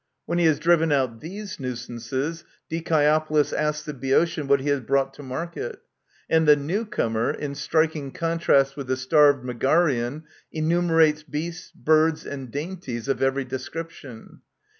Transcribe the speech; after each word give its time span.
When 0.25 0.39
he 0.39 0.45
has 0.45 0.57
driven 0.57 0.91
out 0.91 1.19
these 1.21 1.59
nuisances, 1.59 2.43
Dicae 2.71 3.05
opolis 3.05 3.53
asks 3.55 3.85
the 3.85 3.93
Boeotian 3.93 4.47
what 4.47 4.59
he 4.61 4.69
has 4.69 4.79
brought 4.79 5.13
to 5.13 5.21
market; 5.21 5.79
and 6.27 6.47
the 6.47 6.55
new 6.55 6.85
comer, 6.85 7.29
in 7.29 7.53
striking 7.53 8.09
contrast 8.11 8.75
with 8.75 8.87
the 8.87 8.97
starved 8.97 9.45
Megarian, 9.45 10.23
enumerates 10.51 11.21
beasts, 11.21 11.71
birds, 11.71 12.25
and 12.25 12.49
dainties 12.49 13.07
of 13.07 13.21
every 13.21 13.45
description. 13.45 14.39